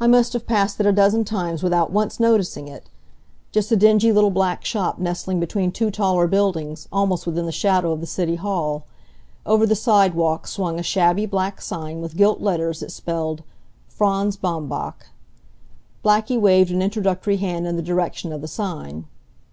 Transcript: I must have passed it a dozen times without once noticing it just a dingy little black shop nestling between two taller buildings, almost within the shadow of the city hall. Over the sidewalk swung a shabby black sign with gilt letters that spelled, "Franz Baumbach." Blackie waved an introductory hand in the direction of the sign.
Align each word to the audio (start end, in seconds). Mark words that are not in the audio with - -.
I 0.00 0.08
must 0.08 0.32
have 0.32 0.44
passed 0.44 0.80
it 0.80 0.86
a 0.86 0.92
dozen 0.92 1.24
times 1.24 1.62
without 1.62 1.92
once 1.92 2.18
noticing 2.18 2.66
it 2.66 2.90
just 3.52 3.70
a 3.70 3.76
dingy 3.76 4.10
little 4.10 4.32
black 4.32 4.64
shop 4.64 4.98
nestling 4.98 5.38
between 5.38 5.70
two 5.70 5.88
taller 5.88 6.26
buildings, 6.26 6.88
almost 6.92 7.28
within 7.28 7.46
the 7.46 7.52
shadow 7.52 7.92
of 7.92 8.00
the 8.00 8.06
city 8.08 8.34
hall. 8.34 8.86
Over 9.46 9.64
the 9.64 9.76
sidewalk 9.76 10.48
swung 10.48 10.80
a 10.80 10.82
shabby 10.82 11.26
black 11.26 11.60
sign 11.60 12.00
with 12.00 12.16
gilt 12.16 12.40
letters 12.40 12.80
that 12.80 12.90
spelled, 12.90 13.44
"Franz 13.86 14.36
Baumbach." 14.36 15.10
Blackie 16.04 16.40
waved 16.40 16.72
an 16.72 16.82
introductory 16.82 17.36
hand 17.36 17.64
in 17.68 17.76
the 17.76 17.82
direction 17.82 18.32
of 18.32 18.40
the 18.40 18.48
sign. 18.48 19.06